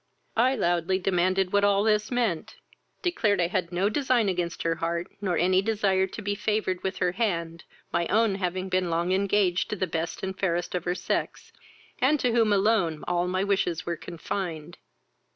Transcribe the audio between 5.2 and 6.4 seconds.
nor any desire to be